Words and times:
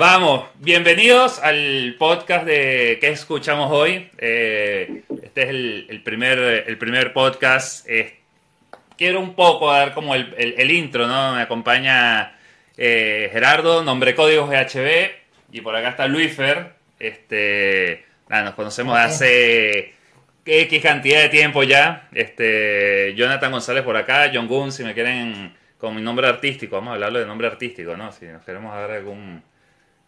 Vamos, 0.00 0.46
bienvenidos 0.58 1.40
al 1.40 1.94
podcast 1.98 2.46
de 2.46 2.96
¿Qué 3.02 3.08
escuchamos 3.08 3.70
hoy? 3.70 4.08
Eh, 4.16 5.02
este 5.22 5.42
es 5.42 5.48
el, 5.50 6.00
primer, 6.02 6.38
el 6.38 6.78
primer 6.78 7.12
podcast. 7.12 7.86
quiero 8.96 9.20
un 9.20 9.34
poco 9.34 9.70
dar 9.70 9.92
como 9.92 10.14
el, 10.14 10.70
intro, 10.70 11.06
¿no? 11.06 11.34
Me 11.34 11.42
acompaña 11.42 12.34
eh, 12.78 13.28
Gerardo, 13.30 13.84
nombre 13.84 14.14
código 14.14 14.46
GHB, 14.46 15.10
y 15.52 15.60
por 15.60 15.76
acá 15.76 15.90
está 15.90 16.08
Luifer. 16.08 16.72
Este, 16.98 18.02
nada, 18.26 18.44
nos 18.44 18.54
conocemos 18.54 18.96
hace 18.96 19.92
X 20.46 20.82
cantidad 20.82 21.20
de 21.20 21.28
tiempo 21.28 21.62
ya. 21.62 22.08
Este, 22.14 23.12
Jonathan 23.16 23.52
González 23.52 23.84
por 23.84 23.98
acá, 23.98 24.30
John 24.32 24.48
Gunn, 24.48 24.72
si 24.72 24.82
me 24.82 24.94
quieren 24.94 25.54
con 25.76 25.94
mi 25.94 26.00
nombre 26.00 26.26
artístico, 26.26 26.76
vamos 26.76 26.92
a 26.92 26.94
hablarlo 26.94 27.18
de 27.18 27.26
nombre 27.26 27.48
artístico, 27.48 27.98
¿no? 27.98 28.10
Si 28.12 28.24
nos 28.24 28.42
queremos 28.46 28.74
dar 28.74 28.92
algún 28.92 29.42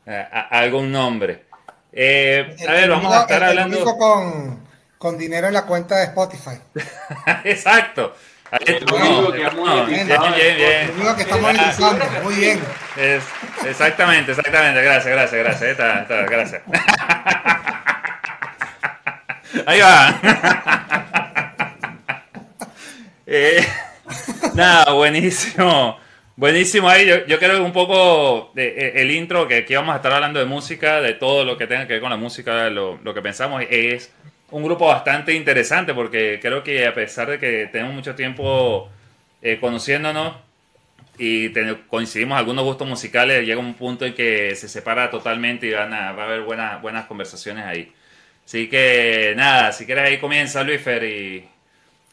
eh, 0.06 0.26
algún 0.50 0.90
nombre. 0.90 1.44
Eh, 1.92 2.56
a 2.66 2.72
ver, 2.72 2.90
vamos 2.90 3.14
a 3.14 3.20
estar 3.22 3.42
hablando. 3.42 3.84
Con, 3.96 4.66
con 4.98 5.18
dinero 5.18 5.48
en 5.48 5.54
la 5.54 5.66
cuenta 5.66 5.98
de 5.98 6.04
Spotify. 6.04 6.58
Exacto. 7.44 8.14
El 8.60 8.84
único 8.84 9.32
que 9.32 9.38
bien, 9.38 10.06
bien, 10.06 10.56
bien. 10.56 10.82
El 10.82 10.90
único 10.90 11.16
que 11.16 11.22
estamos 11.22 11.42
monetizando, 11.42 12.04
muy 12.22 12.34
bien. 12.34 12.60
Es, 12.96 13.24
exactamente, 13.64 14.32
exactamente. 14.32 14.82
Gracias, 14.82 15.14
gracias, 15.14 15.42
gracias. 15.42 15.70
Está, 15.70 16.02
está, 16.02 16.22
gracias. 16.24 16.60
Ahí 19.66 19.80
va. 19.80 20.20
Eh, 23.34 23.66
nada, 24.52 24.92
buenísimo. 24.92 25.96
Buenísimo 26.42 26.88
ahí, 26.88 27.06
yo, 27.06 27.24
yo 27.26 27.38
creo 27.38 27.54
que 27.54 27.60
un 27.60 27.72
poco 27.72 28.50
de, 28.56 28.66
eh, 28.66 28.92
el 28.96 29.12
intro, 29.12 29.46
que 29.46 29.58
aquí 29.58 29.76
vamos 29.76 29.92
a 29.92 29.98
estar 29.98 30.12
hablando 30.12 30.40
de 30.40 30.44
música, 30.44 31.00
de 31.00 31.14
todo 31.14 31.44
lo 31.44 31.56
que 31.56 31.68
tenga 31.68 31.86
que 31.86 31.92
ver 31.92 32.02
con 32.02 32.10
la 32.10 32.16
música, 32.16 32.68
lo, 32.68 32.98
lo 33.04 33.14
que 33.14 33.22
pensamos 33.22 33.62
es 33.70 34.12
un 34.50 34.64
grupo 34.64 34.88
bastante 34.88 35.34
interesante 35.34 35.94
porque 35.94 36.40
creo 36.42 36.64
que 36.64 36.84
a 36.84 36.92
pesar 36.94 37.30
de 37.30 37.38
que 37.38 37.68
tenemos 37.70 37.94
mucho 37.94 38.16
tiempo 38.16 38.90
eh, 39.40 39.58
conociéndonos 39.60 40.34
y 41.16 41.50
coincidimos 41.86 42.36
algunos 42.36 42.64
gustos 42.64 42.88
musicales, 42.88 43.46
llega 43.46 43.60
un 43.60 43.74
punto 43.74 44.04
en 44.04 44.12
que 44.12 44.56
se 44.56 44.68
separa 44.68 45.10
totalmente 45.10 45.68
y 45.68 45.70
van 45.70 45.94
a, 45.94 46.10
va 46.10 46.24
a 46.24 46.26
haber 46.26 46.40
buenas, 46.40 46.82
buenas 46.82 47.06
conversaciones 47.06 47.64
ahí. 47.66 47.92
Así 48.44 48.68
que 48.68 49.34
nada, 49.36 49.70
si 49.70 49.86
quieres 49.86 50.08
ahí 50.08 50.18
comienza 50.18 50.64
Luisfer 50.64 51.04
y 51.04 51.48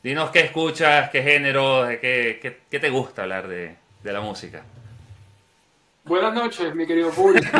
dinos 0.03 0.29
qué 0.29 0.41
escuchas, 0.41 1.09
qué 1.09 1.23
género, 1.23 1.87
qué, 1.99 2.37
qué, 2.39 2.59
qué 2.69 2.79
te 2.79 2.91
gusta 2.91 3.23
hablar 3.23 3.47
de, 3.47 3.88
de 4.03 4.13
la 4.13 4.21
música. 4.21 4.63
Buenas 6.05 6.33
noches, 6.33 6.73
mi 6.73 6.87
querido 6.87 7.11
público. 7.11 7.47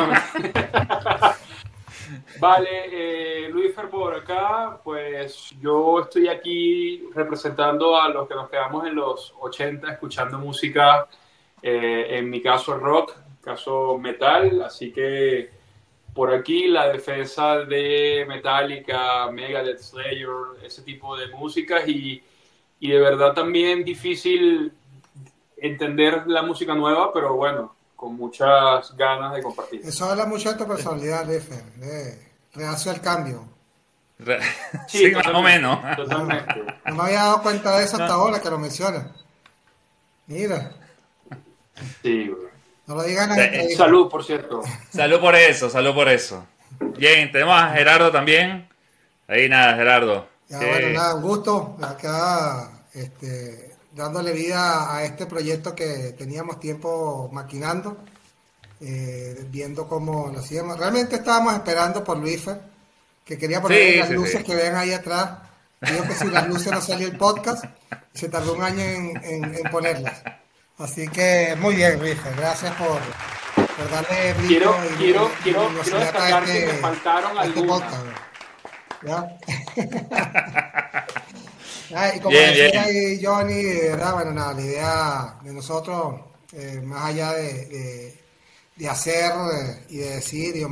vale, 2.39 2.69
eh, 2.91 3.49
Luis 3.49 3.75
Fer 3.75 3.89
por 3.89 4.15
acá, 4.15 4.79
pues 4.83 5.51
yo 5.61 5.99
estoy 5.99 6.27
aquí 6.27 7.03
representando 7.13 7.99
a 7.99 8.09
los 8.09 8.27
que 8.27 8.35
nos 8.35 8.49
quedamos 8.49 8.87
en 8.87 8.95
los 8.95 9.35
80 9.39 9.91
escuchando 9.91 10.39
música, 10.39 11.07
eh, 11.61 12.07
en 12.11 12.29
mi 12.29 12.41
caso 12.41 12.75
rock, 12.77 13.15
caso 13.41 13.97
metal, 13.97 14.61
así 14.61 14.91
que 14.91 15.49
por 16.13 16.33
aquí 16.33 16.67
la 16.67 16.87
defensa 16.89 17.59
de 17.65 18.25
Metallica, 18.27 19.29
Megadeth, 19.31 19.79
Slayer, 19.79 20.29
ese 20.63 20.81
tipo 20.81 21.15
de 21.15 21.27
músicas 21.27 21.87
y, 21.87 22.23
y 22.79 22.89
de 22.89 22.99
verdad 22.99 23.33
también 23.33 23.83
difícil 23.83 24.73
entender 25.61 26.23
la 26.27 26.41
música 26.41 26.73
nueva, 26.75 27.13
pero 27.13 27.35
bueno, 27.35 27.75
con 27.95 28.15
muchas 28.15 28.95
ganas 28.95 29.33
de 29.33 29.43
compartir. 29.43 29.81
Eso 29.83 30.09
habla 30.09 30.25
mucho 30.25 30.51
de 30.51 30.57
tu 30.57 30.67
personalidad, 30.67 31.25
Lefer, 31.25 31.63
de 31.75 32.29
rehacer 32.53 32.95
el 32.95 33.01
cambio. 33.01 33.43
Sí, 34.87 35.11
más 35.11 35.27
o 35.27 35.41
menos. 35.41 35.79
Totalmente. 35.95 36.63
No 36.85 36.95
me 36.95 37.03
había 37.03 37.19
dado 37.19 37.41
cuenta 37.41 37.77
de 37.77 37.85
eso 37.85 37.97
hasta 37.97 38.13
ahora 38.13 38.41
que 38.41 38.49
lo 38.49 38.59
mencionas. 38.59 39.05
Mira. 40.27 40.71
Sí, 42.03 42.29
No 42.85 42.95
lo 42.95 43.03
digan 43.03 43.31
eh, 43.39 43.73
Salud, 43.75 44.09
por 44.09 44.23
cierto. 44.23 44.61
Salud 44.89 45.19
por 45.19 45.35
eso, 45.35 45.69
salud 45.69 45.93
por 45.93 46.09
eso. 46.09 46.45
Bien, 46.97 47.31
tenemos 47.31 47.59
a 47.59 47.69
Gerardo 47.69 48.11
también. 48.11 48.67
Ahí 49.27 49.47
nada, 49.47 49.75
Gerardo. 49.75 50.27
Ya, 50.49 50.57
bueno, 50.57 50.89
nada, 50.89 51.15
un 51.15 51.21
gusto. 51.21 51.77
Acá, 51.81 52.71
este, 52.93 53.68
dándole 53.91 54.33
vida 54.33 54.95
a 54.95 55.03
este 55.03 55.25
proyecto 55.25 55.75
que 55.75 56.13
teníamos 56.17 56.59
tiempo 56.59 57.29
maquinando, 57.31 57.97
eh, 58.81 59.45
viendo 59.49 59.87
cómo 59.87 60.29
lo 60.29 60.39
hacíamos. 60.39 60.77
Realmente 60.77 61.17
estábamos 61.17 61.53
esperando 61.53 62.03
por 62.03 62.17
Luifer, 62.17 62.61
que 63.25 63.37
quería 63.37 63.61
poner 63.61 63.97
las 63.97 64.11
luces 64.11 64.43
que 64.43 64.55
ven 64.55 64.75
ahí 64.75 64.93
atrás. 64.93 65.39
Digo 65.81 66.03
que 66.03 66.13
si 66.13 66.27
las 66.27 66.47
luces 66.47 66.71
no 66.71 66.81
salió 66.81 67.07
el 67.07 67.17
podcast, 67.17 67.65
se 68.13 68.29
tardó 68.29 68.53
un 68.53 68.63
año 68.63 68.81
en, 68.83 69.63
ponerlas. 69.71 70.21
Así 70.77 71.07
que 71.07 71.57
muy 71.59 71.75
bien, 71.75 71.99
Luifer, 71.99 72.33
gracias 72.35 72.73
por, 72.75 72.99
darle 73.91 74.35
quiero, 74.47 74.75
quiero, 74.97 75.29
quiero, 75.43 75.69
quiero 75.83 75.99
destacar 75.99 76.45
que 76.45 76.53
me 76.53 76.59
este- 76.59 76.77
faltaron 76.77 77.31
este 77.31 77.59
algunas. 77.59 77.93
¿Ya? 79.01 79.37
Ah, 81.95 82.11
y 82.15 82.19
como 82.19 82.37
decía 82.37 82.85
Johnny, 83.21 83.63
bueno, 84.13 84.31
nada, 84.31 84.53
la 84.53 84.61
idea 84.61 85.39
de 85.43 85.53
nosotros, 85.53 86.21
eh, 86.53 86.81
más 86.83 87.05
allá 87.05 87.33
de, 87.33 88.15
de, 88.75 88.89
hacer 88.89 89.31
eh, 89.31 89.85
y 89.89 89.97
de 89.97 90.09
decir 90.15 90.55
y 90.55 90.65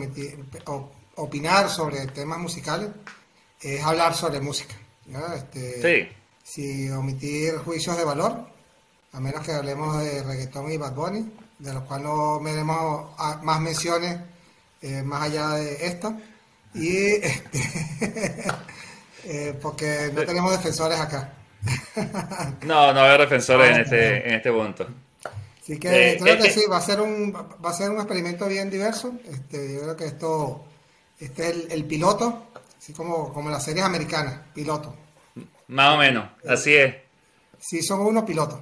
opinar 1.16 1.70
sobre 1.70 2.08
temas 2.08 2.40
musicales, 2.40 2.90
es 3.62 3.84
hablar 3.84 4.16
sobre 4.16 4.40
música. 4.40 4.76
Este, 5.36 5.82
sí. 5.82 6.10
Sin 6.44 6.94
omitir 6.94 7.58
juicios 7.58 7.98
de 7.98 8.04
valor, 8.04 8.48
a 9.14 9.20
menos 9.20 9.46
que 9.46 9.52
hablemos 9.52 10.02
de 10.04 10.24
reggaetón 10.24 10.72
y 10.72 10.78
Bad 10.78 10.94
Bunny, 10.94 11.32
de 11.60 11.74
los 11.74 11.84
cuales 11.84 12.08
no 12.08 12.40
veremos 12.40 13.12
más 13.42 13.60
menciones 13.60 14.20
eh, 14.82 15.02
más 15.02 15.24
allá 15.24 15.50
de 15.52 15.86
esta. 15.88 16.18
Y 16.74 16.98
este, 17.24 18.46
Eh, 19.26 19.58
porque 19.62 20.12
no 20.14 20.24
tenemos 20.24 20.52
defensores 20.52 21.00
acá. 21.00 21.34
no, 22.64 22.94
no 22.94 23.02
hay 23.02 23.18
defensores 23.18 23.76
en 23.76 23.82
este, 23.82 24.28
en 24.28 24.36
este 24.36 24.52
punto. 24.52 24.88
Así 25.62 25.80
que 25.80 26.14
eh, 26.14 26.18
creo 26.18 26.38
que 26.38 26.50
sí, 26.50 26.62
va 26.72 26.78
a 26.78 26.82
ser 26.82 27.02
un, 27.02 27.34
va 27.34 27.70
a 27.70 27.74
ser 27.74 27.90
un 27.90 27.98
experimento 27.98 28.48
bien 28.48 28.70
diverso. 28.70 29.14
Este, 29.30 29.74
yo 29.74 29.82
creo 29.82 29.98
que 29.98 30.06
esto, 30.06 30.66
este 31.20 31.50
es 31.50 31.72
el, 31.72 31.84
piloto, 31.84 32.52
así 32.78 32.94
como, 32.94 33.34
como 33.34 33.50
las 33.50 33.66
series 33.66 33.84
americanas, 33.84 34.40
piloto. 34.54 34.96
Más 35.68 35.96
o 35.96 35.98
menos, 35.98 36.30
así 36.48 36.74
es. 36.74 36.96
Sí, 37.60 37.82
somos 37.84 38.08
unos 38.08 38.24
pilotos. 38.24 38.62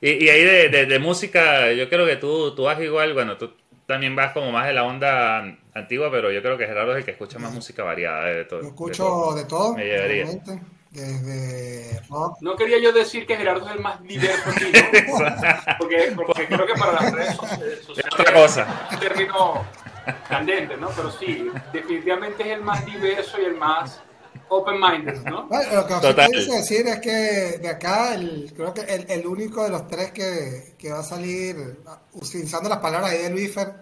y, 0.00 0.10
y, 0.10 0.28
ahí 0.28 0.42
de, 0.42 0.86
de, 0.86 0.98
música, 0.98 1.70
yo 1.72 1.88
creo 1.88 2.06
que 2.06 2.16
tú, 2.16 2.54
tú 2.56 2.64
vas 2.64 2.80
igual, 2.80 3.14
bueno, 3.14 3.36
tú 3.36 3.52
también 3.86 4.16
vas 4.16 4.32
como 4.32 4.50
más 4.50 4.66
de 4.66 4.72
la 4.72 4.84
onda 4.84 5.56
antigua, 5.74 6.10
pero 6.10 6.32
yo 6.32 6.40
creo 6.42 6.56
que 6.56 6.66
Gerardo 6.66 6.92
es 6.92 6.98
el 6.98 7.04
que 7.04 7.10
escucha 7.12 7.38
más 7.38 7.52
música 7.52 7.82
variada 7.82 8.24
de 8.26 8.44
todo. 8.44 8.62
Yo 8.62 8.68
escucho 8.68 9.34
de 9.34 9.44
todo. 9.44 9.74
Me 9.74 9.84
llevaría. 9.84 10.26
Desde 10.90 12.00
No 12.40 12.54
quería 12.56 12.78
yo 12.78 12.92
decir 12.92 13.26
que 13.26 13.36
Gerardo 13.36 13.66
es 13.66 13.74
el 13.74 13.80
más 13.80 14.00
diverso 14.02 14.48
aquí, 14.48 14.66
porque, 15.78 16.12
porque, 16.14 16.46
creo 16.46 16.66
que 16.66 16.74
para 16.74 16.92
las 16.92 17.12
redes 17.12 17.34
sociales 17.34 17.80
es 17.80 18.20
otra 18.20 18.32
cosa. 18.32 18.88
un 18.92 18.98
término 19.00 19.64
candente, 20.28 20.76
¿no? 20.76 20.90
Pero 20.90 21.10
sí, 21.10 21.50
definitivamente 21.72 22.44
es 22.44 22.50
el 22.50 22.62
más 22.62 22.86
diverso 22.86 23.40
y 23.40 23.44
el 23.44 23.56
más 23.56 24.02
open-minded, 24.48 25.22
¿no? 25.24 25.46
Bueno, 25.48 25.74
lo 25.74 25.86
que 25.86 25.94
os 25.94 26.00
quiero 26.00 26.54
decir 26.54 26.86
es 26.86 27.00
que 27.00 27.58
de 27.58 27.68
acá, 27.68 28.14
el, 28.14 28.52
creo 28.54 28.72
que 28.74 28.82
el, 28.82 29.10
el 29.10 29.26
único 29.26 29.64
de 29.64 29.70
los 29.70 29.86
tres 29.88 30.12
que, 30.12 30.74
que, 30.78 30.90
va 30.90 31.00
a 31.00 31.04
salir 31.04 31.78
utilizando 32.12 32.68
las 32.68 32.78
palabras 32.78 33.12
de 33.12 33.30
Luifer 33.30 33.74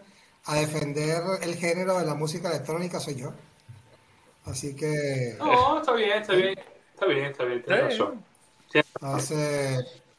a 0.46 0.54
defender 0.56 1.22
el 1.42 1.54
género 1.56 1.98
de 1.98 2.06
la 2.06 2.14
música 2.14 2.48
electrónica 2.48 3.00
soy 3.00 3.16
yo. 3.16 3.32
Así 4.44 4.74
que... 4.74 5.36
No, 5.38 5.78
está 5.78 5.92
bien, 5.92 6.22
está 6.22 6.34
bien, 6.34 6.58
está 6.92 7.06
bien, 7.06 7.24
está 7.26 7.44
bien, 7.44 7.62
tienes 7.62 7.84
razón. 7.84 8.24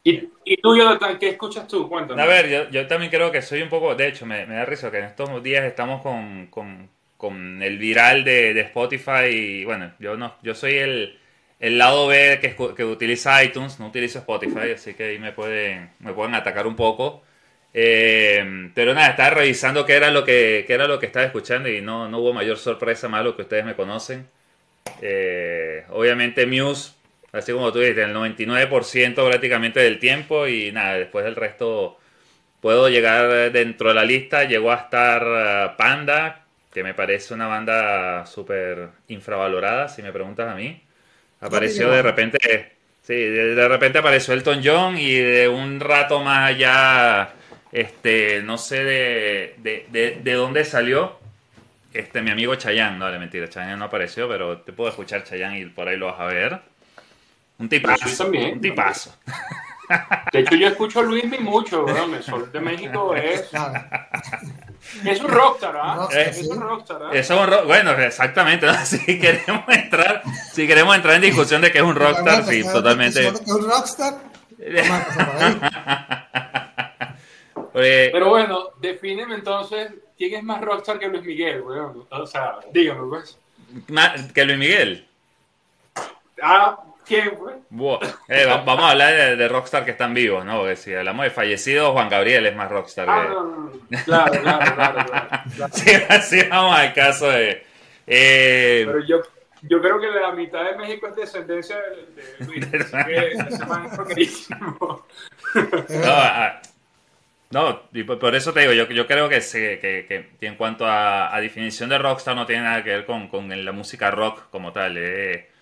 ¿Y, 0.05 0.29
¿Y, 0.43 0.57
tú, 0.57 0.75
Jonathan, 0.75 1.17
qué 1.17 1.29
escuchas 1.29 1.65
tú? 1.65 1.87
Cuéntame. 1.87 2.21
A 2.21 2.25
ver, 2.25 2.49
yo, 2.49 2.69
yo, 2.69 2.87
también 2.87 3.09
creo 3.09 3.31
que 3.31 3.41
soy 3.41 3.61
un 3.61 3.69
poco, 3.69 3.95
de 3.95 4.09
hecho, 4.09 4.25
me, 4.25 4.45
me 4.45 4.55
da 4.55 4.65
risa 4.65 4.91
que 4.91 4.97
en 4.97 5.05
estos 5.05 5.41
días 5.41 5.63
estamos 5.63 6.01
con, 6.01 6.47
con, 6.47 6.89
con 7.23 7.63
el 7.63 7.77
viral 7.77 8.25
de, 8.25 8.59
Spotify 8.59 9.27
y 9.29 9.63
bueno, 9.63 9.93
yo 9.97 10.17
no, 10.17 10.35
yo 10.43 10.53
soy 10.53 10.73
el, 10.75 11.17
el 11.61 11.77
lado 11.77 12.07
B 12.07 12.37
que, 12.41 12.53
que, 12.75 12.83
utiliza 12.83 13.41
iTunes, 13.41 13.79
no 13.79 13.87
utilizo 13.87 14.19
Spotify, 14.19 14.71
así 14.75 14.93
que 14.93 15.05
ahí 15.05 15.19
me 15.19 15.31
pueden, 15.31 15.89
me 15.99 16.11
pueden 16.11 16.35
atacar 16.35 16.67
un 16.67 16.75
poco. 16.75 17.23
Eh, 17.73 18.69
pero 18.75 18.93
nada, 18.93 19.11
estaba 19.11 19.29
revisando 19.29 19.85
qué 19.85 19.93
era 19.93 20.11
lo 20.11 20.25
que, 20.25 20.65
qué 20.67 20.73
era 20.73 20.85
lo 20.85 20.99
que 20.99 21.05
estaba 21.05 21.25
escuchando 21.25 21.69
y 21.69 21.79
no, 21.79 22.09
no 22.09 22.19
hubo 22.19 22.33
mayor 22.33 22.57
sorpresa 22.57 23.07
más 23.07 23.23
lo 23.23 23.37
que 23.37 23.43
ustedes 23.43 23.63
me 23.63 23.75
conocen. 23.75 24.27
Eh, 25.01 25.85
obviamente 25.91 26.45
Muse, 26.45 26.91
así 27.31 27.53
como 27.53 27.71
tú 27.71 27.79
dices, 27.79 27.99
el 27.99 28.13
99% 28.13 29.15
prácticamente 29.29 29.79
del 29.79 29.97
tiempo 29.97 30.45
y 30.45 30.73
nada, 30.73 30.95
después 30.95 31.23
del 31.23 31.37
resto 31.37 31.97
puedo 32.59 32.89
llegar 32.89 33.53
dentro 33.53 33.87
de 33.87 33.95
la 33.95 34.03
lista, 34.03 34.43
llegó 34.43 34.73
a 34.73 34.75
estar 34.75 35.23
eh, 35.25 35.73
Panda, 35.77 36.42
que 36.73 36.83
me 36.83 36.95
parece 36.95 37.33
una 37.33 37.47
banda 37.47 38.25
súper 38.25 38.89
infravalorada, 39.07 39.87
si 39.87 40.01
me 40.01 40.11
preguntas 40.11 40.49
a 40.49 40.55
mí. 40.55 40.81
Apareció 41.39 41.91
de 41.91 42.01
repente, 42.01 42.73
sí, 43.01 43.13
de, 43.13 43.67
repente 43.67 43.99
apareció 43.99 44.33
Elton 44.33 44.61
John 44.63 44.97
y 44.97 45.13
de 45.13 45.47
un 45.47 45.79
rato 45.79 46.21
más 46.23 46.49
allá, 46.49 47.33
este, 47.71 48.41
no 48.43 48.57
sé 48.57 48.83
de, 48.83 49.55
de, 50.23 50.33
dónde 50.33 50.65
salió, 50.65 51.19
este, 51.93 52.21
mi 52.21 52.31
amigo 52.31 52.55
Chayanne, 52.55 52.97
no, 52.97 53.11
de 53.11 53.19
mentira, 53.19 53.47
Chayanne 53.47 53.77
no 53.77 53.85
apareció, 53.85 54.27
pero 54.27 54.59
te 54.59 54.73
puedo 54.73 54.89
escuchar 54.89 55.23
Chayanne 55.23 55.59
y 55.59 55.65
por 55.65 55.87
ahí 55.87 55.97
lo 55.97 56.07
vas 56.07 56.19
a 56.19 56.25
ver. 56.25 56.59
Un 57.59 57.69
tipazo, 57.69 58.27
un 58.29 58.61
tipazo. 58.61 59.15
De 60.31 60.39
hecho, 60.39 60.55
yo 60.55 60.67
escucho 60.69 61.01
a 61.01 61.03
Luis 61.03 61.25
mucho, 61.39 61.85
¿no? 61.85 62.15
El 62.15 62.23
Sol 62.23 62.51
de 62.51 62.59
México 62.59 63.15
es. 63.15 63.51
Es 65.05 65.19
un 65.21 65.27
rockstar, 65.29 65.75
¿ah? 65.75 66.07
es 66.11 66.43
un 66.43 66.61
rockstar, 66.61 67.03
¿ah? 67.03 67.09
Es 67.13 67.29
un 67.29 67.47
rock, 67.47 67.65
bueno, 67.65 67.91
exactamente. 67.91 68.67
Si 68.85 69.19
queremos 69.19 69.63
entrar, 69.67 70.23
si 70.51 70.67
queremos 70.67 70.95
entrar 70.95 71.15
en 71.15 71.21
discusión 71.21 71.61
de 71.61 71.71
que 71.71 71.79
es 71.79 71.83
un 71.83 71.95
rockstar, 71.95 72.45
sí, 72.45 72.63
totalmente. 72.63 73.27
¿Es 73.27 73.41
un 73.47 73.69
rockstar? 73.69 74.15
Pero 77.73 78.29
bueno, 78.29 78.69
defíneme 78.79 79.35
entonces 79.35 79.91
quién 80.17 80.35
es 80.35 80.43
más 80.43 80.61
rockstar 80.61 80.99
que 80.99 81.07
Luis 81.07 81.23
Miguel, 81.23 81.61
weón. 81.61 82.05
O 82.09 82.27
sea, 82.27 82.59
dígame, 82.71 83.07
pues. 83.09 83.37
¿Que 84.33 84.45
Luis 84.45 84.59
Miguel? 84.59 85.07
Ah, 86.41 86.77
Eh, 88.27 88.45
vamos 88.47 88.85
a 88.85 88.91
hablar 88.91 89.37
de, 89.37 89.47
rockstar 89.47 89.85
que 89.85 89.91
están 89.91 90.13
vivos, 90.13 90.45
¿no? 90.45 90.59
Porque 90.59 90.75
si 90.75 90.93
hablamos 90.93 91.23
de 91.23 91.31
fallecidos, 91.31 91.91
Juan 91.91 92.09
Gabriel 92.09 92.45
es 92.45 92.55
más 92.55 92.69
rockstar. 92.69 93.09
Ah, 93.09 93.25
no, 93.29 93.43
no, 93.89 94.03
Claro, 94.05 94.41
claro, 94.41 94.75
claro. 94.75 95.05
claro. 95.55 95.73
sí, 96.23 96.39
vamos 96.49 96.77
al 96.77 96.93
caso 96.93 97.29
de. 97.29 97.63
Eh, 98.05 98.83
Pero 98.85 99.05
yo, 99.05 99.21
yo 99.63 99.81
creo 99.81 99.99
que 99.99 100.07
la 100.07 100.31
mitad 100.33 100.63
de 100.63 100.77
México 100.77 101.07
es 101.07 101.15
descendencia 101.15 101.77
de, 101.77 102.45
Luis. 102.45 102.65
así 102.73 102.97
que 103.05 103.27
ese 103.31 104.55
no, 104.59 105.05
ah, 106.05 106.61
no, 107.51 107.81
y 107.93 108.03
por 108.03 108.35
eso 108.35 108.51
te 108.51 108.61
digo, 108.61 108.73
yo, 108.73 108.87
yo 108.89 109.05
creo 109.05 109.29
que, 109.29 109.39
que, 109.39 110.25
que, 110.39 110.47
en 110.47 110.55
cuanto 110.55 110.87
a, 110.87 111.33
a, 111.33 111.39
definición 111.39 111.87
de 111.89 111.99
rockstar 111.99 112.35
no 112.35 112.47
tiene 112.47 112.63
nada 112.63 112.83
que 112.83 112.89
ver 112.89 113.05
con, 113.05 113.27
con 113.27 113.63
la 113.63 113.71
música 113.71 114.09
rock 114.09 114.49
como 114.49 114.73
tal. 114.73 114.97
Eh, 114.97 115.52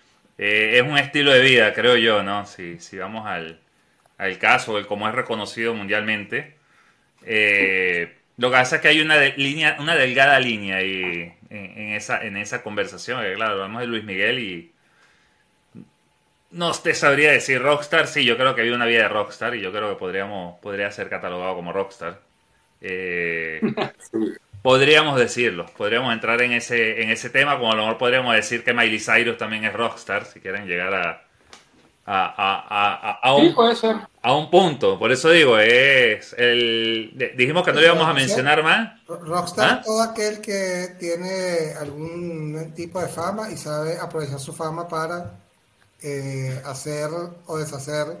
eh, 0.44 0.78
es 0.78 0.82
un 0.82 0.98
estilo 0.98 1.30
de 1.32 1.40
vida, 1.40 1.72
creo 1.72 1.96
yo, 1.96 2.24
¿no? 2.24 2.46
Si, 2.46 2.80
si 2.80 2.98
vamos 2.98 3.26
al, 3.28 3.60
al 4.18 4.38
caso, 4.38 4.76
el 4.76 4.88
cómo 4.88 5.08
es 5.08 5.14
reconocido 5.14 5.72
mundialmente. 5.72 6.56
Eh, 7.24 8.16
lo 8.38 8.50
que 8.50 8.56
pasa 8.56 8.76
es 8.76 8.82
que 8.82 8.88
hay 8.88 9.00
una 9.00 9.20
línea, 9.20 9.76
una 9.78 9.94
delgada 9.94 10.40
línea 10.40 10.78
ahí 10.78 11.32
en, 11.48 11.90
esa, 11.92 12.24
en 12.24 12.36
esa 12.36 12.62
conversación. 12.64 13.22
claro, 13.36 13.52
hablamos 13.52 13.82
de 13.82 13.86
Luis 13.86 14.02
Miguel 14.02 14.40
y 14.40 14.72
no 16.50 16.72
te 16.72 16.94
sabría 16.94 17.30
decir 17.30 17.62
rockstar. 17.62 18.08
Sí, 18.08 18.24
yo 18.24 18.36
creo 18.36 18.56
que 18.56 18.62
había 18.62 18.74
una 18.74 18.86
vida 18.86 19.02
de 19.02 19.08
rockstar 19.10 19.54
y 19.54 19.60
yo 19.60 19.70
creo 19.70 19.90
que 19.90 19.96
podríamos, 20.00 20.58
podría 20.58 20.90
ser 20.90 21.08
catalogado 21.08 21.54
como 21.54 21.72
rockstar. 21.72 22.20
Eh, 22.80 23.60
Podríamos 24.62 25.18
decirlo, 25.18 25.66
podríamos 25.76 26.12
entrar 26.12 26.40
en 26.40 26.52
ese, 26.52 27.02
en 27.02 27.10
ese 27.10 27.30
tema, 27.30 27.58
como 27.58 27.72
a 27.72 27.74
lo 27.74 27.82
mejor 27.82 27.98
podríamos 27.98 28.32
decir 28.34 28.62
que 28.62 28.72
Miley 28.72 29.00
Cyrus 29.00 29.36
también 29.36 29.64
es 29.64 29.72
rockstar, 29.72 30.24
si 30.24 30.38
quieren 30.38 30.68
llegar 30.68 30.94
a, 30.94 31.26
a, 32.06 33.18
a, 33.20 33.34
un, 33.34 33.52
a 34.22 34.36
un 34.36 34.50
punto. 34.50 35.00
Por 35.00 35.10
eso 35.10 35.30
digo, 35.30 35.58
es 35.58 36.32
el 36.38 37.32
dijimos 37.36 37.64
que 37.64 37.72
no 37.72 37.80
le 37.80 37.86
íbamos 37.86 38.06
a 38.06 38.12
mencionar 38.12 38.62
más. 38.62 39.04
Rockstar 39.08 39.70
¿Ah? 39.70 39.82
todo 39.84 40.00
aquel 40.00 40.40
que 40.40 40.94
tiene 40.96 41.74
algún 41.80 42.72
tipo 42.76 43.00
de 43.00 43.08
fama 43.08 43.50
y 43.50 43.56
sabe 43.56 43.98
aprovechar 43.98 44.38
su 44.38 44.52
fama 44.52 44.86
para 44.86 45.40
eh, 46.02 46.62
hacer 46.64 47.10
o 47.46 47.58
deshacer. 47.58 48.16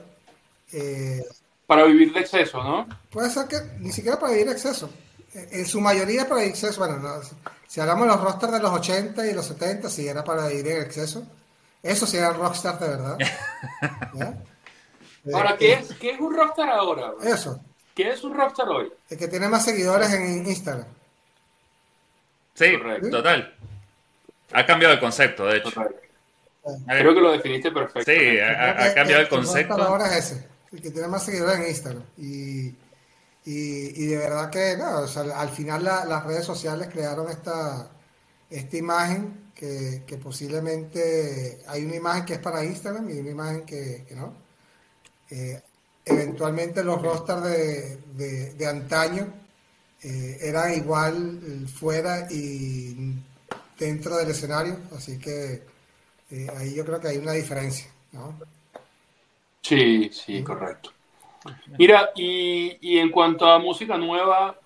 Eh, 0.72 1.24
para 1.68 1.84
vivir 1.84 2.12
de 2.12 2.20
exceso, 2.20 2.62
¿no? 2.64 2.88
Puede 3.10 3.30
ser 3.30 3.46
que 3.46 3.58
ni 3.78 3.92
siquiera 3.92 4.18
para 4.18 4.32
vivir 4.32 4.46
de 4.46 4.52
exceso 4.54 4.90
en 5.34 5.66
su 5.66 5.80
mayoría 5.80 6.28
para 6.28 6.44
exceso, 6.44 6.80
bueno, 6.80 7.20
si 7.66 7.80
hablamos 7.80 8.06
de 8.06 8.12
los 8.12 8.20
rosters 8.20 8.52
de 8.52 8.60
los 8.60 8.70
80 8.70 9.26
y 9.26 9.32
los 9.32 9.46
70, 9.46 9.88
si 9.88 10.06
era 10.06 10.22
para 10.22 10.52
ir 10.52 10.66
en 10.68 10.82
exceso, 10.82 11.26
eso 11.82 12.06
sí 12.06 12.16
era 12.16 12.32
rockstar 12.32 12.78
de 12.78 12.88
verdad. 12.88 13.18
Ahora, 15.32 15.56
¿qué, 15.56 15.74
es, 15.74 15.94
¿qué 16.00 16.10
es 16.10 16.20
un 16.20 16.34
rockstar 16.34 16.68
ahora? 16.68 17.12
Eso. 17.22 17.60
¿Qué 17.94 18.10
es 18.10 18.24
un 18.24 18.34
rockstar 18.34 18.68
hoy? 18.68 18.92
El 19.08 19.16
que 19.16 19.28
tiene 19.28 19.48
más 19.48 19.64
seguidores 19.64 20.12
en 20.12 20.44
Instagram. 20.44 20.86
Sí, 22.54 22.72
total. 23.08 23.54
Ha 24.52 24.66
cambiado 24.66 24.94
el 24.94 25.00
concepto, 25.00 25.46
de 25.46 25.58
hecho. 25.58 25.70
Creo 26.86 27.14
que 27.14 27.20
lo 27.20 27.32
definiste 27.32 27.70
perfecto. 27.70 28.10
Sí, 28.10 28.38
ha, 28.40 28.94
cambiado 28.94 29.22
el, 29.22 29.28
concepto. 29.28 29.80
ahora 29.80 30.06
es 30.06 30.32
ese, 30.32 30.48
el 30.72 30.82
que 30.82 30.90
tiene 30.90 31.08
más 31.08 31.24
seguidores 31.24 31.56
en 31.56 31.68
Instagram. 31.68 32.02
Y 32.18 32.74
y, 33.44 34.06
de 34.06 34.16
verdad 34.16 34.50
que 34.50 34.76
no, 34.76 34.98
al 35.34 35.48
final 35.50 35.84
las 35.84 36.24
redes 36.24 36.44
sociales 36.44 36.88
crearon 36.92 37.28
esta, 37.28 37.90
esta 38.48 38.76
imagen 38.76 39.52
que, 39.54 40.18
posiblemente 40.22 41.62
hay 41.66 41.84
una 41.84 41.96
imagen 41.96 42.24
que 42.24 42.34
es 42.34 42.38
para 42.38 42.64
Instagram 42.64 43.08
y 43.10 43.18
una 43.18 43.30
imagen 43.30 43.62
que, 43.62 44.06
no. 44.16 44.34
Eh, 45.30 45.60
eventualmente 46.04 46.82
los 46.84 47.00
rosters 47.00 47.42
de, 47.44 48.52
de, 48.56 48.66
antaño 48.66 49.32
eh, 50.02 50.38
eran 50.40 50.74
igual 50.74 51.66
fuera 51.68 52.26
y 52.30 53.14
dentro 53.78 54.16
del 54.16 54.30
escenario, 54.30 54.78
así 54.96 55.18
que 55.18 55.62
eh, 56.30 56.46
ahí 56.56 56.74
yo 56.74 56.84
creo 56.84 57.00
que 57.00 57.08
hay 57.08 57.18
una 57.18 57.32
diferencia. 57.32 57.86
¿no? 58.12 58.38
Sí, 59.62 60.10
sí, 60.12 60.42
correcto. 60.42 60.92
Mira, 61.78 62.10
y, 62.14 62.78
y, 62.80 62.98
en 62.98 63.10
cuanto 63.10 63.46
a 63.46 63.58
música 63.58 63.96
nueva, 63.96 64.58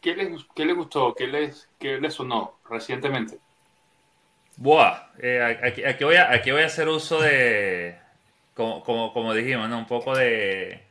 ¿qué 0.00 0.14
les, 0.14 0.44
qué 0.54 0.64
les 0.64 0.76
gustó? 0.76 1.14
¿Qué 1.14 1.26
les, 1.26 1.68
qué 1.78 2.00
les 2.00 2.14
sonó 2.14 2.58
recientemente? 2.68 3.38
Buah, 4.56 5.10
eh, 5.18 5.58
aquí, 5.62 5.84
aquí, 5.84 6.04
voy 6.04 6.16
a, 6.16 6.30
aquí 6.32 6.50
voy 6.50 6.62
a 6.62 6.66
hacer 6.66 6.88
uso 6.88 7.20
de, 7.20 7.98
como, 8.54 8.82
como, 8.84 9.12
como, 9.12 9.34
dijimos, 9.34 9.68
¿no? 9.68 9.78
un 9.78 9.86
poco 9.86 10.16
de 10.16 10.84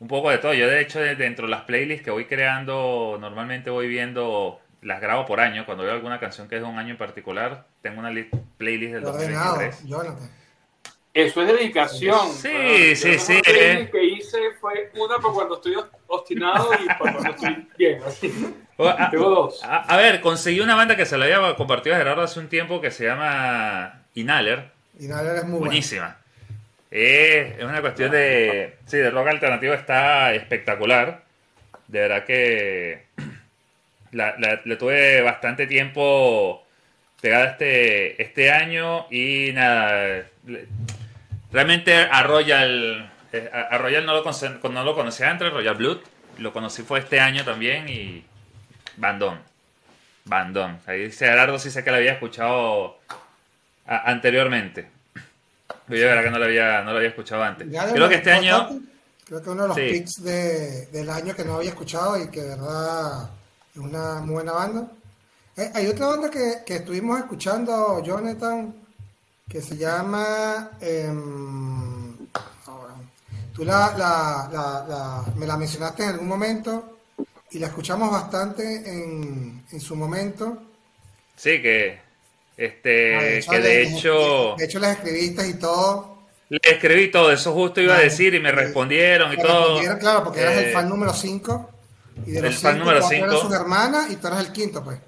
un 0.00 0.08
poco 0.08 0.30
de 0.30 0.38
todo. 0.38 0.52
Yo 0.54 0.68
de 0.68 0.80
hecho 0.80 1.00
dentro 1.00 1.46
de 1.46 1.50
las 1.50 1.62
playlists 1.62 2.04
que 2.04 2.10
voy 2.10 2.26
creando, 2.26 3.16
normalmente 3.20 3.70
voy 3.70 3.88
viendo, 3.88 4.60
las 4.82 5.00
grabo 5.00 5.24
por 5.26 5.40
año. 5.40 5.64
Cuando 5.64 5.84
veo 5.84 5.92
alguna 5.92 6.20
canción 6.20 6.48
que 6.48 6.56
es 6.56 6.62
de 6.62 6.68
un 6.68 6.78
año 6.78 6.90
en 6.90 6.98
particular, 6.98 7.66
tengo 7.82 8.00
una 8.00 8.10
playlist 8.58 8.94
del 8.94 9.02
2023. 9.02 9.84
Eso 11.14 11.42
es 11.42 11.46
dedicación. 11.46 12.32
Sí, 12.32 12.96
sí, 12.96 13.20
sí. 13.20 13.34
La 13.34 13.88
que 13.88 14.04
hice 14.04 14.38
fue 14.60 14.90
una 14.94 15.18
por 15.18 15.32
cuando 15.32 15.54
estoy 15.54 15.76
obstinado 16.08 16.70
y 16.74 16.86
por 16.98 17.12
cuando 17.12 17.30
estoy 17.30 17.68
bien. 17.78 18.00
a, 18.78 19.10
Tengo 19.10 19.30
dos. 19.30 19.60
A, 19.62 19.96
ver, 19.96 20.20
conseguí 20.20 20.58
una 20.58 20.74
banda 20.74 20.96
que 20.96 21.06
se 21.06 21.16
la 21.16 21.26
había 21.26 21.54
compartido 21.54 21.94
a 21.94 21.98
Gerardo 21.98 22.22
hace 22.22 22.40
un 22.40 22.48
tiempo 22.48 22.80
que 22.80 22.90
se 22.90 23.04
llama 23.04 24.02
Inhaler. 24.14 24.72
Inhaler 24.98 25.36
es 25.36 25.44
muy 25.44 25.60
buenísima. 25.60 26.16
Es, 26.90 27.62
una 27.62 27.80
cuestión 27.80 28.10
de. 28.10 28.78
Sí, 28.86 28.96
de 28.96 29.10
rock 29.10 29.28
alternativo 29.28 29.72
está 29.72 30.34
espectacular. 30.34 31.22
De 31.86 32.00
verdad 32.00 32.24
que. 32.24 33.04
le 34.10 34.76
tuve 34.76 35.20
bastante 35.22 35.68
tiempo 35.68 36.66
pegada 37.20 37.52
este, 37.52 38.20
este 38.20 38.50
año 38.50 39.06
y 39.10 39.52
nada 39.52 40.26
Realmente 41.54 41.96
a 41.96 42.24
Royal, 42.24 43.12
eh, 43.32 43.48
a 43.52 43.78
Royal 43.78 44.04
no 44.04 44.12
lo, 44.12 44.70
no 44.70 44.84
lo 44.84 44.94
conocía 44.96 45.30
antes, 45.30 45.52
Royal 45.52 45.76
Blood. 45.76 45.98
Lo 46.38 46.52
conocí 46.52 46.82
fue 46.82 46.98
este 46.98 47.20
año 47.20 47.44
también 47.44 47.88
y 47.88 48.24
Bandón. 48.96 49.38
Bandón. 50.24 50.80
Ahí 50.84 51.04
dice 51.04 51.26
Gerardo 51.26 51.56
sí 51.60 51.70
sé 51.70 51.84
que 51.84 51.92
lo 51.92 51.98
había 51.98 52.14
escuchado 52.14 52.98
anteriormente. 53.86 54.90
Pero 55.86 56.00
yo 56.00 56.06
verdad 56.08 56.24
que 56.24 56.30
no 56.30 56.38
lo 56.40 56.44
había, 56.46 56.82
no 56.82 56.90
lo 56.90 56.96
había 56.96 57.10
escuchado 57.10 57.44
antes. 57.44 57.68
Creo 57.92 58.08
que 58.08 58.16
este 58.16 58.32
año... 58.32 58.80
Creo 59.24 59.40
que 59.40 59.50
uno 59.50 59.62
de 59.62 59.68
los 59.68 59.76
picks 59.76 60.24
de, 60.24 60.86
del 60.86 61.08
año 61.08 61.36
que 61.36 61.44
no 61.44 61.54
había 61.54 61.70
escuchado 61.70 62.20
y 62.20 62.28
que 62.30 62.42
de 62.42 62.48
verdad 62.48 63.30
es 63.72 63.80
una 63.80 64.20
muy 64.22 64.34
buena 64.34 64.52
banda. 64.52 64.88
Eh, 65.56 65.70
hay 65.72 65.86
otra 65.86 66.08
banda 66.08 66.30
que, 66.32 66.64
que 66.66 66.76
estuvimos 66.76 67.20
escuchando, 67.20 68.02
Jonathan, 68.02 68.74
que 69.48 69.60
se 69.60 69.76
llama... 69.76 70.70
Em, 70.80 72.16
tú 73.54 73.64
la, 73.64 73.94
la, 73.96 74.48
la, 74.52 75.24
me 75.36 75.46
la 75.46 75.56
mencionaste 75.56 76.02
en 76.02 76.08
algún 76.10 76.28
momento 76.28 76.98
y 77.50 77.58
la 77.58 77.68
escuchamos 77.68 78.10
bastante 78.10 78.62
en, 78.62 79.64
en 79.70 79.80
su 79.80 79.94
momento. 79.94 80.60
Sí, 81.36 81.62
que, 81.62 82.00
este, 82.56 83.16
ah, 83.16 83.50
que 83.50 83.60
de 83.60 83.82
hecho... 83.82 84.54
De 84.58 84.64
hecho 84.64 84.78
las 84.80 84.96
escribiste 84.96 85.48
y 85.48 85.54
todo. 85.54 86.14
Le 86.48 86.60
escribí 86.62 87.10
todo, 87.10 87.32
eso 87.32 87.52
justo 87.52 87.80
iba 87.80 87.96
a 87.96 88.00
decir 88.00 88.34
y 88.34 88.40
me 88.40 88.52
respondieron 88.52 89.32
y 89.32 89.36
todo. 89.36 89.80
claro, 89.98 90.24
porque 90.24 90.40
eras 90.40 90.56
el 90.58 90.64
eh, 90.66 90.72
fan 90.72 90.88
número 90.88 91.12
5. 91.12 91.70
Y 92.26 92.32
de 92.32 92.42
los 92.42 92.64
el 92.64 92.78
número 92.78 93.02
5. 93.02 93.36
su 93.38 93.54
hermana 93.54 94.06
y 94.10 94.16
tú 94.16 94.26
eres 94.28 94.40
el 94.40 94.52
quinto, 94.52 94.84
pues. 94.84 94.98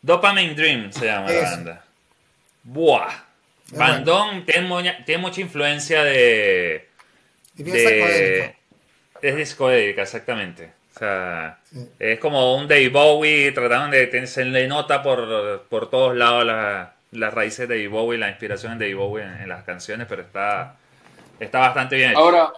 Dopamine 0.00 0.54
Dream 0.54 0.92
se 0.92 1.06
llama 1.06 1.30
la 1.30 1.42
banda. 1.42 1.84
Buah. 2.64 3.31
Bandón 3.72 4.44
tiene, 4.44 5.02
tiene, 5.04 5.22
mucha 5.22 5.40
influencia 5.40 6.02
de. 6.04 6.88
De, 7.54 8.54
es 9.22 9.36
discodélica, 9.36 10.02
exactamente. 10.02 10.72
O 10.94 10.98
sea, 10.98 11.58
es 11.98 12.18
como 12.18 12.56
un 12.56 12.68
Dave 12.68 12.88
Bowie, 12.88 13.52
trataron 13.52 13.90
de. 13.90 14.26
Se 14.26 14.44
le 14.44 14.66
nota 14.66 15.02
por, 15.02 15.66
por 15.68 15.88
todos 15.88 16.14
lados 16.14 16.44
las 17.12 17.34
raíces 17.34 17.68
de 17.68 17.76
Dave 17.76 17.88
Bowie, 17.88 18.18
la 18.18 18.28
inspiración 18.28 18.78
de 18.78 18.86
Dave 18.86 18.94
Bowie 18.94 19.24
en, 19.24 19.48
las 19.48 19.64
canciones, 19.64 20.06
pero 20.08 20.22
está, 20.22 20.76
está 21.40 21.60
bastante 21.60 21.96
bien. 21.96 22.14
Ahora, 22.16 22.52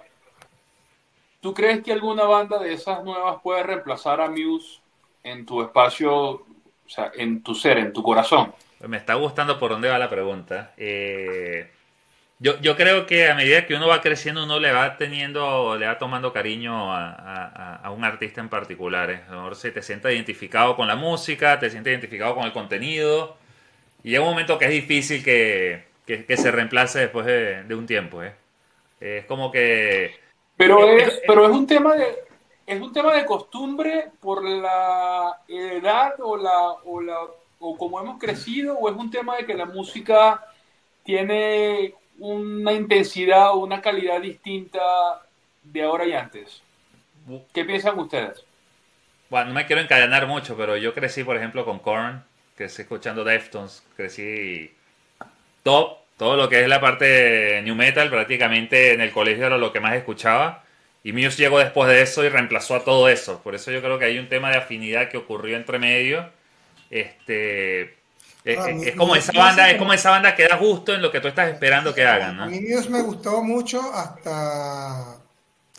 ¿tú 1.40 1.54
crees 1.54 1.82
que 1.82 1.92
alguna 1.92 2.24
banda 2.24 2.58
de 2.58 2.72
esas 2.72 3.04
nuevas 3.04 3.40
puede 3.42 3.62
reemplazar 3.62 4.20
a 4.20 4.28
Muse 4.28 4.80
en 5.22 5.46
tu 5.46 5.62
espacio, 5.62 6.12
o 6.14 6.46
sea, 6.86 7.12
en 7.14 7.42
tu 7.42 7.54
ser, 7.54 7.78
en 7.78 7.92
tu 7.92 8.02
corazón? 8.02 8.52
Me 8.88 8.96
está 8.96 9.14
gustando 9.14 9.58
por 9.58 9.70
dónde 9.70 9.88
va 9.88 9.98
la 9.98 10.10
pregunta. 10.10 10.72
Eh, 10.76 11.70
yo, 12.38 12.60
yo, 12.60 12.76
creo 12.76 13.06
que 13.06 13.28
a 13.28 13.34
medida 13.34 13.66
que 13.66 13.74
uno 13.74 13.88
va 13.88 14.00
creciendo, 14.00 14.44
uno 14.44 14.58
le 14.58 14.72
va 14.72 14.96
teniendo, 14.96 15.76
le 15.76 15.86
va 15.86 15.98
tomando 15.98 16.32
cariño 16.32 16.92
a, 16.92 17.76
a, 17.76 17.90
un 17.90 18.04
artista 18.04 18.40
en 18.40 18.48
particular. 18.48 19.10
¿eh? 19.10 19.22
A 19.28 19.32
lo 19.32 19.36
mejor 19.38 19.56
si 19.56 19.70
te 19.70 19.82
sientes 19.82 20.12
identificado 20.12 20.76
con 20.76 20.88
la 20.88 20.96
música, 20.96 21.58
te 21.58 21.70
sientes 21.70 21.92
identificado 21.92 22.34
con 22.34 22.44
el 22.44 22.52
contenido. 22.52 23.36
Y 24.02 24.10
llega 24.10 24.22
un 24.22 24.30
momento 24.30 24.58
que 24.58 24.66
es 24.66 24.70
difícil 24.72 25.24
que, 25.24 25.84
que, 26.06 26.36
se 26.36 26.50
reemplace 26.50 26.98
después 27.00 27.24
de, 27.24 27.74
un 27.74 27.86
tiempo. 27.86 28.22
¿eh? 28.22 28.34
Es 29.00 29.24
como 29.26 29.50
que... 29.50 30.14
Pero 30.56 30.88
es, 30.88 31.22
pero 31.26 31.46
es 31.46 31.50
un 31.50 31.66
tema 31.66 31.94
de, 31.94 32.24
es 32.66 32.80
un 32.80 32.92
tema 32.92 33.14
de 33.14 33.24
costumbre 33.24 34.10
por 34.20 34.44
la 34.44 35.40
edad 35.48 36.14
o 36.20 36.36
la, 36.36 36.70
o 36.84 37.00
la 37.00 37.18
o 37.66 37.78
como 37.78 37.98
hemos 37.98 38.18
crecido 38.18 38.76
o 38.78 38.90
es 38.90 38.96
un 38.96 39.10
tema 39.10 39.36
de 39.36 39.46
que 39.46 39.54
la 39.54 39.64
música 39.64 40.44
tiene 41.02 41.94
una 42.18 42.72
intensidad 42.72 43.52
o 43.52 43.56
una 43.56 43.80
calidad 43.80 44.20
distinta 44.20 44.80
de 45.62 45.82
ahora 45.82 46.04
y 46.04 46.12
antes? 46.12 46.62
¿Qué 47.54 47.64
piensan 47.64 47.98
ustedes? 47.98 48.44
Bueno, 49.30 49.48
no 49.48 49.54
me 49.54 49.66
quiero 49.66 49.80
encadenar 49.80 50.26
mucho, 50.26 50.56
pero 50.58 50.76
yo 50.76 50.92
crecí, 50.92 51.24
por 51.24 51.38
ejemplo, 51.38 51.64
con 51.64 51.78
Korn, 51.78 52.22
crecí 52.54 52.82
escuchando 52.82 53.24
Deftones, 53.24 53.82
crecí 53.96 54.70
top, 55.62 55.96
todo 56.18 56.36
lo 56.36 56.50
que 56.50 56.60
es 56.60 56.68
la 56.68 56.82
parte 56.82 57.62
new 57.62 57.74
metal, 57.74 58.10
prácticamente 58.10 58.92
en 58.92 59.00
el 59.00 59.10
colegio 59.10 59.46
era 59.46 59.56
lo 59.56 59.72
que 59.72 59.80
más 59.80 59.94
escuchaba. 59.94 60.64
Y 61.02 61.12
Muse 61.12 61.42
llegó 61.42 61.58
después 61.58 61.88
de 61.88 62.02
eso 62.02 62.24
y 62.24 62.28
reemplazó 62.28 62.76
a 62.76 62.84
todo 62.84 63.08
eso. 63.08 63.42
Por 63.42 63.54
eso 63.54 63.70
yo 63.70 63.80
creo 63.80 63.98
que 63.98 64.04
hay 64.04 64.18
un 64.18 64.28
tema 64.28 64.50
de 64.50 64.58
afinidad 64.58 65.08
que 65.08 65.16
ocurrió 65.16 65.56
entre 65.56 65.78
medio 65.78 66.30
este, 66.94 67.96
ah, 68.56 68.70
es, 68.70 68.94
como 68.94 69.16
esa 69.16 69.32
banda, 69.32 69.68
es 69.68 69.78
como 69.78 69.92
esa 69.92 70.10
banda 70.10 70.36
que 70.36 70.46
da 70.46 70.56
gusto 70.56 70.94
en 70.94 71.02
lo 71.02 71.10
que 71.10 71.20
tú 71.20 71.26
estás 71.26 71.52
esperando 71.52 71.92
que 71.92 72.06
hagan, 72.06 72.38
A 72.38 72.46
mí 72.46 72.60
Dios 72.60 72.88
me 72.88 73.02
gustó 73.02 73.42
mucho 73.42 73.80
hasta 73.92 75.16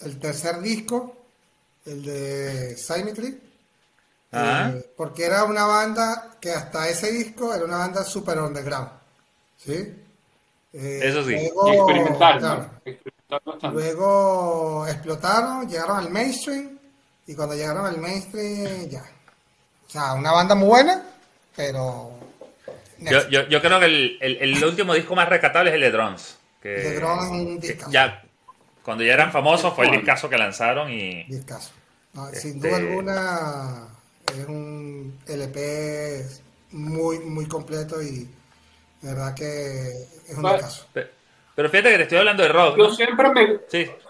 el 0.01 0.19
tercer 0.19 0.60
disco, 0.60 1.15
el 1.86 2.03
de 2.03 2.75
Symmetry. 2.75 3.39
Ah. 4.34 4.74
Eh, 4.75 4.86
porque 4.98 5.24
era 5.24 5.45
una 5.45 5.65
banda 5.65 6.36
que 6.41 6.51
hasta 6.51 6.89
ese 6.89 7.13
disco 7.13 7.53
era 7.53 7.63
una 7.63 7.77
banda 7.77 8.03
super 8.03 8.38
underground. 8.39 8.89
¿Sí? 9.55 9.93
Eh, 10.74 11.00
Eso 11.01 11.24
sí. 11.24 11.50
Luego, 11.53 11.88
luego 13.72 14.88
explotaron, 14.88 15.69
llegaron 15.69 15.98
al 15.98 16.10
mainstream 16.10 16.77
y 17.25 17.34
cuando 17.34 17.55
llegaron 17.55 17.86
al 17.86 18.00
mainstream 18.00 18.89
ya 18.89 19.05
o 19.88 19.89
sea, 19.89 20.13
una 20.13 20.32
banda 20.32 20.56
muy 20.56 20.68
buena, 20.68 21.04
pero... 21.56 22.12
Yo, 23.00 23.27
yo, 23.30 23.48
yo, 23.48 23.62
creo 23.62 23.80
que 23.80 23.86
el, 23.86 24.18
el, 24.22 24.63
último 24.63 24.94
disco 24.94 25.15
más 25.15 25.27
rescatable 25.27 25.70
es 25.70 25.75
el 25.75 25.82
de 25.82 25.92
Drones. 25.92 26.38
Que, 26.62 26.70
de 26.70 26.96
Drones 26.96 27.25
es 27.25 27.32
un 27.32 27.60
discazo. 27.60 27.92
Ya, 27.92 28.24
cuando 28.84 29.04
ya 29.04 29.13
eran 29.13 29.32
famosos 29.32 29.74
fue 29.74 29.88
el 29.88 29.92
discazo 29.92 30.30
que 30.30 30.38
lanzaron 30.38 30.89
y... 30.92 31.24
Discazo. 31.25 31.72
Sin 32.34 32.60
duda 32.60 32.77
este 32.77 32.88
alguna 32.88 33.88
es 34.27 34.48
un 34.48 35.20
LP 35.27 36.25
muy, 36.72 37.20
muy 37.20 37.46
completo 37.48 38.01
y 38.01 38.30
de 39.01 39.13
verdad 39.13 39.36
que 39.36 39.89
es 40.27 40.36
un 40.36 40.44
discazo. 40.44 40.86
Pero 40.94 41.10
fíjate 41.56 41.90
que 41.90 41.98
te 41.98 42.04
estoy 42.04 42.18
hablando 42.18 42.44
de 42.44 42.50
rock. 42.50 42.78
Yo, 42.78 42.92
siempre 42.92 43.30
me, 43.30 43.60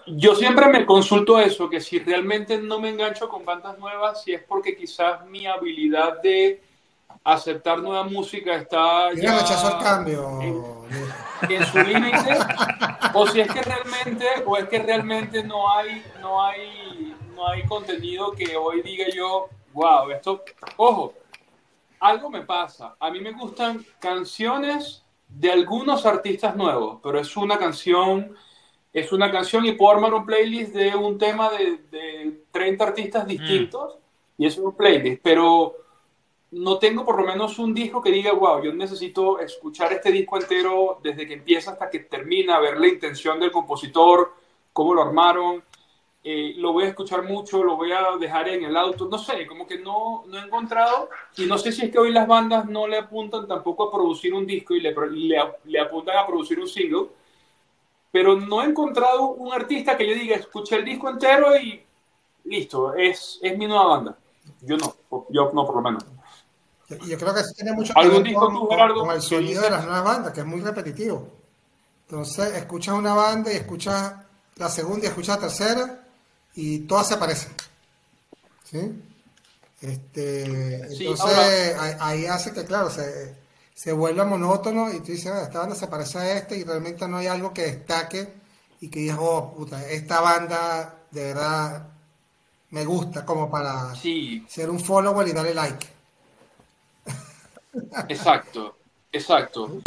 yo 0.06 0.34
siempre 0.34 0.66
me 0.66 0.84
consulto 0.84 1.38
eso, 1.38 1.70
que 1.70 1.80
si 1.80 2.00
realmente 2.00 2.58
no 2.58 2.80
me 2.80 2.88
engancho 2.88 3.28
con 3.28 3.44
bandas 3.44 3.78
nuevas, 3.78 4.22
si 4.22 4.32
es 4.32 4.42
porque 4.42 4.76
quizás 4.76 5.24
mi 5.26 5.46
habilidad 5.46 6.20
de 6.20 6.60
aceptar 7.22 7.78
nueva 7.78 8.04
música 8.04 8.54
está 8.54 9.12
ya 9.14 9.38
el 9.40 9.82
cambio 9.82 10.40
en, 11.48 11.66
su 11.66 11.78
límite 11.78 12.38
o 13.14 13.26
si 13.26 13.40
es 13.40 13.52
que 13.52 13.62
realmente 13.62 14.26
o 14.44 14.56
es 14.56 14.68
que 14.68 14.78
realmente 14.78 15.42
no 15.42 15.68
hay 15.68 16.04
no 16.20 16.44
hay 16.44 17.16
no 17.34 17.48
hay 17.48 17.64
contenido 17.64 18.30
que 18.30 18.56
hoy 18.56 18.80
diga 18.82 19.06
yo 19.12 19.48
wow 19.72 20.10
esto 20.10 20.44
ojo 20.76 21.14
algo 21.98 22.30
me 22.30 22.42
pasa 22.42 22.94
a 23.00 23.10
mí 23.10 23.20
me 23.20 23.32
gustan 23.32 23.84
canciones 23.98 25.02
de 25.28 25.50
algunos 25.50 26.06
artistas 26.06 26.56
nuevos, 26.56 27.00
pero 27.02 27.18
es 27.18 27.36
una 27.36 27.58
canción, 27.58 28.34
es 28.92 29.12
una 29.12 29.30
canción 29.30 29.66
y 29.66 29.72
puedo 29.72 29.92
armar 29.92 30.14
un 30.14 30.24
playlist 30.24 30.72
de 30.72 30.94
un 30.94 31.18
tema 31.18 31.50
de, 31.50 31.78
de 31.90 32.44
30 32.50 32.84
artistas 32.84 33.24
mm. 33.24 33.28
distintos 33.28 33.98
y 34.38 34.46
es 34.46 34.56
un 34.58 34.74
playlist, 34.74 35.20
pero 35.22 35.76
no 36.52 36.78
tengo 36.78 37.04
por 37.04 37.20
lo 37.20 37.26
menos 37.26 37.58
un 37.58 37.74
disco 37.74 38.00
que 38.00 38.10
diga, 38.10 38.32
wow, 38.32 38.62
yo 38.62 38.72
necesito 38.72 39.40
escuchar 39.40 39.92
este 39.92 40.10
disco 40.10 40.38
entero 40.38 41.00
desde 41.02 41.26
que 41.26 41.34
empieza 41.34 41.72
hasta 41.72 41.90
que 41.90 42.00
termina, 42.00 42.60
ver 42.60 42.78
la 42.78 42.88
intención 42.88 43.40
del 43.40 43.50
compositor, 43.50 44.32
cómo 44.72 44.94
lo 44.94 45.02
armaron. 45.02 45.62
Eh, 46.28 46.54
lo 46.56 46.72
voy 46.72 46.82
a 46.82 46.88
escuchar 46.88 47.22
mucho, 47.22 47.62
lo 47.62 47.76
voy 47.76 47.92
a 47.92 48.16
dejar 48.18 48.48
en 48.48 48.64
el 48.64 48.76
auto, 48.76 49.06
no 49.08 49.16
sé, 49.16 49.46
como 49.46 49.64
que 49.64 49.78
no, 49.78 50.24
no 50.26 50.36
he 50.36 50.44
encontrado, 50.44 51.08
y 51.36 51.46
no 51.46 51.56
sé 51.56 51.70
si 51.70 51.84
es 51.84 51.92
que 51.92 52.00
hoy 52.00 52.10
las 52.10 52.26
bandas 52.26 52.66
no 52.66 52.88
le 52.88 52.98
apuntan 52.98 53.46
tampoco 53.46 53.84
a 53.84 53.92
producir 53.92 54.34
un 54.34 54.44
disco 54.44 54.74
y 54.74 54.80
le, 54.80 54.92
le, 55.66 55.78
apuntan 55.78 56.18
a 56.18 56.26
producir 56.26 56.58
un 56.58 56.66
single, 56.66 57.10
pero 58.10 58.34
no 58.34 58.60
he 58.60 58.64
encontrado 58.64 59.28
un 59.34 59.52
artista 59.52 59.96
que 59.96 60.04
yo 60.04 60.16
diga, 60.16 60.34
escuché 60.34 60.74
el 60.74 60.84
disco 60.84 61.08
entero 61.08 61.56
y 61.56 61.80
listo, 62.42 62.92
es, 62.94 63.38
es 63.40 63.56
mi 63.56 63.68
nueva 63.68 63.86
banda. 63.86 64.18
Yo 64.62 64.76
no, 64.76 64.96
yo 65.30 65.52
no 65.54 65.64
por 65.64 65.76
lo 65.76 65.82
menos. 65.82 66.04
Yo, 66.88 67.18
creo 67.18 67.34
que 67.34 67.42
tiene 67.54 67.72
mucho 67.72 67.94
que 67.94 68.08
ver 68.08 68.34
con, 68.34 69.10
el 69.12 69.22
sonido 69.22 69.62
de 69.62 69.70
las 69.70 69.84
nuevas 69.84 70.02
bandas, 70.02 70.32
que 70.32 70.40
es 70.40 70.46
muy 70.46 70.60
repetitivo. 70.60 71.28
Entonces, 72.08 72.52
escuchas 72.56 72.96
una 72.96 73.14
banda 73.14 73.52
y 73.52 73.56
escuchas 73.58 74.16
la 74.56 74.68
segunda 74.68 75.04
y 75.04 75.08
escuchas 75.10 75.36
la 75.36 75.42
tercera 75.42 76.02
y 76.56 76.80
todas 76.80 77.06
se 77.08 77.16
parecen. 77.18 77.52
¿Sí? 78.64 79.02
Este, 79.80 80.42
entonces 80.44 81.76
ahí, 81.78 82.26
hace 82.26 82.52
que, 82.52 82.64
claro, 82.64 82.90
se, 82.90 83.36
se 83.74 83.92
vuelva 83.92 84.24
monótono 84.24 84.92
y 84.92 85.00
tú 85.00 85.12
dices, 85.12 85.30
ah, 85.30 85.42
esta 85.42 85.60
banda 85.60 85.76
se 85.76 85.86
parece 85.86 86.18
a 86.18 86.32
esta 86.38 86.56
y 86.56 86.64
realmente 86.64 87.06
no 87.06 87.18
hay 87.18 87.26
algo 87.26 87.52
que 87.52 87.62
destaque 87.62 88.32
y 88.80 88.88
que 88.88 89.00
digas, 89.00 89.18
oh, 89.20 89.52
puta, 89.54 89.86
esta 89.88 90.20
banda 90.20 90.94
de 91.10 91.24
verdad 91.24 91.88
me 92.70 92.84
gusta 92.84 93.24
como 93.24 93.50
para 93.50 93.94
ser 93.94 94.70
un 94.70 94.80
follower 94.80 95.28
y 95.28 95.32
darle 95.32 95.54
like. 95.54 95.86
Exacto, 98.08 98.78
exacto. 99.12 99.82